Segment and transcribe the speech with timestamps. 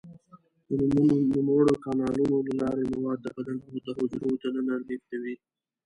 [0.79, 0.79] د
[1.33, 5.35] نوموړو کانالونو له لارې مواد د بدن د حجرو دننه لیږدوي.